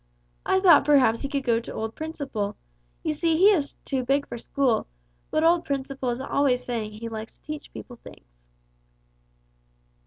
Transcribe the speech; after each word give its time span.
I 0.47 0.59
thought 0.59 0.83
perhaps 0.83 1.21
he 1.21 1.29
could 1.29 1.43
go 1.43 1.59
to 1.59 1.73
old 1.75 1.93
Principle. 1.93 2.55
You 3.03 3.13
see 3.13 3.37
he 3.37 3.51
is 3.51 3.75
too 3.85 4.03
big 4.03 4.25
for 4.27 4.39
school, 4.39 4.87
but 5.29 5.43
old 5.43 5.63
Principle 5.63 6.09
is 6.09 6.19
always 6.21 6.63
saying 6.65 6.93
he 6.93 7.07
likes 7.07 7.37
to 7.37 7.43
teach 7.43 7.71
people 7.71 7.97
things." 7.97 8.43